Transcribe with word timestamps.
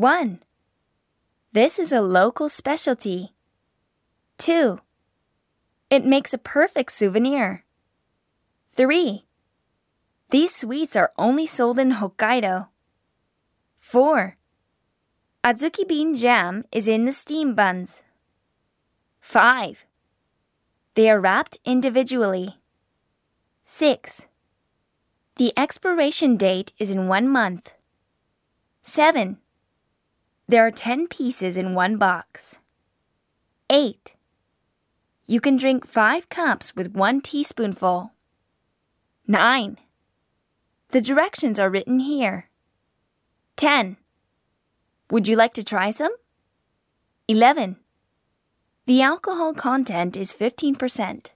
1. 0.00 0.40
This 1.52 1.78
is 1.78 1.92
a 1.92 2.00
local 2.00 2.48
specialty. 2.48 3.34
2. 4.38 4.78
It 5.90 6.06
makes 6.06 6.32
a 6.32 6.38
perfect 6.38 6.92
souvenir. 6.92 7.66
3. 8.70 9.26
These 10.30 10.54
sweets 10.56 10.96
are 10.96 11.12
only 11.18 11.46
sold 11.46 11.78
in 11.78 12.00
Hokkaido. 12.00 12.68
4. 13.78 14.38
Azuki 15.44 15.86
bean 15.86 16.16
jam 16.16 16.64
is 16.72 16.88
in 16.88 17.04
the 17.04 17.12
steam 17.12 17.54
buns. 17.54 18.02
5. 19.20 19.84
They 20.94 21.10
are 21.10 21.20
wrapped 21.20 21.58
individually. 21.66 22.56
6. 23.64 24.24
The 25.36 25.52
expiration 25.58 26.38
date 26.38 26.72
is 26.78 26.88
in 26.88 27.06
one 27.06 27.28
month. 27.28 27.74
7. 28.80 29.36
There 30.50 30.66
are 30.66 30.72
10 30.72 31.06
pieces 31.06 31.56
in 31.56 31.76
one 31.76 31.96
box. 31.96 32.58
8. 33.70 34.14
You 35.26 35.40
can 35.40 35.56
drink 35.56 35.86
5 35.86 36.28
cups 36.28 36.74
with 36.74 36.92
1 36.92 37.20
teaspoonful. 37.20 38.10
9. 39.28 39.78
The 40.88 41.00
directions 41.00 41.60
are 41.60 41.70
written 41.70 42.00
here. 42.00 42.48
10. 43.54 43.96
Would 45.12 45.28
you 45.28 45.36
like 45.36 45.54
to 45.54 45.62
try 45.62 45.92
some? 45.92 46.16
11. 47.28 47.76
The 48.86 49.02
alcohol 49.02 49.54
content 49.54 50.16
is 50.16 50.34
15%. 50.34 51.26